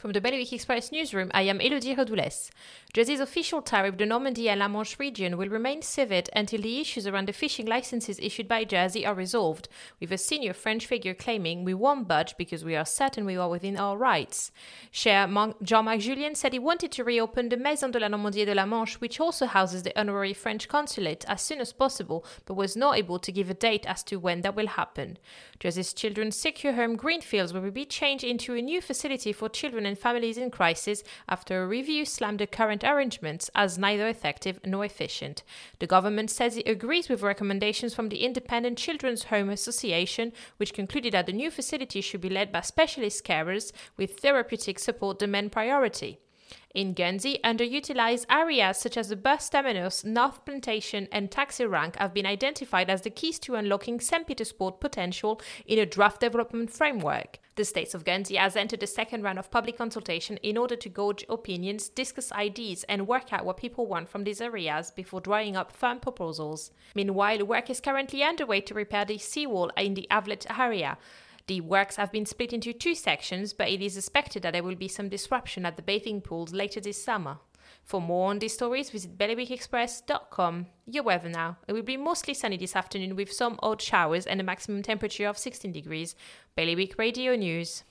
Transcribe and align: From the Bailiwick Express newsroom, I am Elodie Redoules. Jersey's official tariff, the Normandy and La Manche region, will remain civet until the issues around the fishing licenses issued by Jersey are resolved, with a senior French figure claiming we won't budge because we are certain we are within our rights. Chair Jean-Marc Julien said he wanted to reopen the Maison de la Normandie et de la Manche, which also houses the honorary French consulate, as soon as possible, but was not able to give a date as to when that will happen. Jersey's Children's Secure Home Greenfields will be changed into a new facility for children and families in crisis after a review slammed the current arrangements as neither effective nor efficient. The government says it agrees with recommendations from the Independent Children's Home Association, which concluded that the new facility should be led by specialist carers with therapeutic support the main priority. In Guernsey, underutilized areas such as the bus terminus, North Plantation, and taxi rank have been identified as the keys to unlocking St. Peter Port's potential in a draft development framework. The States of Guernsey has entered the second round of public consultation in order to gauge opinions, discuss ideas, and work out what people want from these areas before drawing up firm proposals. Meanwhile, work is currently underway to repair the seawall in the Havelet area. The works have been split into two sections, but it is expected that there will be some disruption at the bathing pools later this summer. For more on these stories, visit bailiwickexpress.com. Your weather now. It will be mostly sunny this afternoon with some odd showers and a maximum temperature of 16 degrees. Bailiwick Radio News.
From 0.00 0.12
the 0.12 0.20
Bailiwick 0.22 0.50
Express 0.54 0.90
newsroom, 0.90 1.30
I 1.34 1.42
am 1.42 1.60
Elodie 1.60 1.94
Redoules. 1.94 2.50
Jersey's 2.94 3.20
official 3.20 3.60
tariff, 3.60 3.98
the 3.98 4.06
Normandy 4.06 4.48
and 4.48 4.58
La 4.58 4.66
Manche 4.66 4.98
region, 4.98 5.36
will 5.36 5.50
remain 5.50 5.82
civet 5.82 6.30
until 6.34 6.62
the 6.62 6.80
issues 6.80 7.06
around 7.06 7.28
the 7.28 7.34
fishing 7.34 7.66
licenses 7.66 8.18
issued 8.18 8.48
by 8.48 8.64
Jersey 8.64 9.04
are 9.04 9.14
resolved, 9.14 9.68
with 10.00 10.10
a 10.10 10.16
senior 10.16 10.54
French 10.54 10.86
figure 10.86 11.12
claiming 11.12 11.64
we 11.64 11.74
won't 11.74 12.08
budge 12.08 12.34
because 12.38 12.64
we 12.64 12.74
are 12.74 12.86
certain 12.86 13.26
we 13.26 13.36
are 13.36 13.50
within 13.50 13.76
our 13.76 13.98
rights. 13.98 14.50
Chair 14.90 15.28
Jean-Marc 15.62 16.00
Julien 16.00 16.34
said 16.34 16.54
he 16.54 16.58
wanted 16.58 16.92
to 16.92 17.04
reopen 17.04 17.50
the 17.50 17.58
Maison 17.58 17.90
de 17.90 18.00
la 18.00 18.08
Normandie 18.08 18.40
et 18.40 18.46
de 18.46 18.54
la 18.54 18.64
Manche, 18.64 18.94
which 19.00 19.20
also 19.20 19.44
houses 19.44 19.82
the 19.82 20.00
honorary 20.00 20.32
French 20.32 20.66
consulate, 20.66 21.26
as 21.28 21.42
soon 21.42 21.60
as 21.60 21.74
possible, 21.74 22.24
but 22.46 22.54
was 22.54 22.74
not 22.74 22.96
able 22.96 23.18
to 23.18 23.30
give 23.30 23.50
a 23.50 23.54
date 23.54 23.84
as 23.84 24.02
to 24.04 24.16
when 24.16 24.40
that 24.40 24.56
will 24.56 24.68
happen. 24.68 25.18
Jersey's 25.58 25.92
Children's 25.92 26.38
Secure 26.38 26.72
Home 26.72 26.96
Greenfields 26.96 27.52
will 27.52 27.70
be 27.70 27.84
changed 27.84 28.24
into 28.24 28.54
a 28.54 28.62
new 28.62 28.80
facility 28.80 29.30
for 29.34 29.50
children 29.50 29.89
and 29.90 29.98
families 29.98 30.38
in 30.38 30.50
crisis 30.50 31.02
after 31.28 31.62
a 31.62 31.66
review 31.66 32.04
slammed 32.04 32.38
the 32.38 32.46
current 32.46 32.84
arrangements 32.84 33.50
as 33.54 33.76
neither 33.76 34.06
effective 34.06 34.60
nor 34.64 34.84
efficient. 34.84 35.42
The 35.80 35.86
government 35.86 36.30
says 36.30 36.56
it 36.56 36.68
agrees 36.68 37.08
with 37.08 37.22
recommendations 37.22 37.92
from 37.92 38.08
the 38.08 38.24
Independent 38.24 38.78
Children's 38.78 39.24
Home 39.24 39.50
Association, 39.50 40.32
which 40.56 40.72
concluded 40.72 41.12
that 41.14 41.26
the 41.26 41.32
new 41.32 41.50
facility 41.50 42.00
should 42.00 42.20
be 42.20 42.30
led 42.30 42.52
by 42.52 42.60
specialist 42.60 43.24
carers 43.24 43.72
with 43.96 44.20
therapeutic 44.20 44.78
support 44.78 45.18
the 45.18 45.26
main 45.26 45.50
priority. 45.50 46.20
In 46.74 46.94
Guernsey, 46.94 47.40
underutilized 47.42 48.26
areas 48.30 48.78
such 48.78 48.96
as 48.96 49.08
the 49.08 49.16
bus 49.16 49.48
terminus, 49.48 50.04
North 50.04 50.44
Plantation, 50.44 51.08
and 51.10 51.30
taxi 51.30 51.66
rank 51.66 51.96
have 51.96 52.14
been 52.14 52.26
identified 52.26 52.88
as 52.88 53.02
the 53.02 53.10
keys 53.10 53.40
to 53.40 53.56
unlocking 53.56 53.98
St. 53.98 54.26
Peter 54.26 54.44
Port's 54.56 54.78
potential 54.80 55.40
in 55.66 55.80
a 55.80 55.86
draft 55.86 56.20
development 56.20 56.70
framework. 56.70 57.40
The 57.56 57.64
States 57.64 57.92
of 57.92 58.04
Guernsey 58.04 58.36
has 58.36 58.56
entered 58.56 58.80
the 58.80 58.86
second 58.86 59.22
round 59.22 59.38
of 59.38 59.50
public 59.50 59.76
consultation 59.76 60.36
in 60.38 60.56
order 60.56 60.76
to 60.76 60.88
gauge 60.88 61.26
opinions, 61.28 61.88
discuss 61.88 62.30
ideas, 62.32 62.84
and 62.84 63.08
work 63.08 63.32
out 63.32 63.44
what 63.44 63.56
people 63.56 63.86
want 63.86 64.08
from 64.08 64.24
these 64.24 64.40
areas 64.40 64.90
before 64.92 65.20
drawing 65.20 65.56
up 65.56 65.72
firm 65.72 65.98
proposals. 65.98 66.70
Meanwhile, 66.94 67.44
work 67.44 67.68
is 67.68 67.80
currently 67.80 68.22
underway 68.22 68.60
to 68.62 68.74
repair 68.74 69.04
the 69.04 69.18
seawall 69.18 69.70
in 69.76 69.94
the 69.94 70.06
Havelet 70.10 70.46
area. 70.58 70.96
The 71.50 71.60
works 71.62 71.96
have 71.96 72.12
been 72.12 72.26
split 72.26 72.52
into 72.52 72.72
two 72.72 72.94
sections, 72.94 73.52
but 73.52 73.68
it 73.68 73.82
is 73.82 73.96
expected 73.96 74.42
that 74.42 74.52
there 74.52 74.62
will 74.62 74.76
be 74.76 74.86
some 74.86 75.08
disruption 75.08 75.66
at 75.66 75.74
the 75.74 75.82
bathing 75.82 76.20
pools 76.20 76.52
later 76.52 76.80
this 76.80 77.02
summer. 77.02 77.38
For 77.82 78.00
more 78.00 78.30
on 78.30 78.38
these 78.38 78.54
stories, 78.54 78.90
visit 78.90 79.18
bailiwickexpress.com. 79.18 80.66
Your 80.86 81.02
weather 81.02 81.28
now. 81.28 81.56
It 81.66 81.72
will 81.72 81.82
be 81.82 81.96
mostly 81.96 82.34
sunny 82.34 82.56
this 82.56 82.76
afternoon 82.76 83.16
with 83.16 83.32
some 83.32 83.58
odd 83.64 83.82
showers 83.82 84.26
and 84.26 84.40
a 84.40 84.44
maximum 84.44 84.84
temperature 84.84 85.26
of 85.26 85.38
16 85.38 85.72
degrees. 85.72 86.14
Bailiwick 86.54 86.96
Radio 86.96 87.34
News. 87.34 87.82